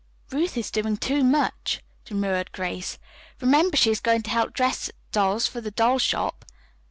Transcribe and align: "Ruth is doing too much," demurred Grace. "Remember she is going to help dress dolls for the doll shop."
"Ruth 0.31 0.57
is 0.57 0.71
doing 0.71 0.97
too 0.97 1.23
much," 1.23 1.83
demurred 2.05 2.51
Grace. 2.53 2.97
"Remember 3.39 3.77
she 3.77 3.91
is 3.91 3.99
going 3.99 4.23
to 4.23 4.31
help 4.31 4.51
dress 4.51 4.89
dolls 5.11 5.45
for 5.45 5.61
the 5.61 5.69
doll 5.69 5.99
shop." 5.99 6.43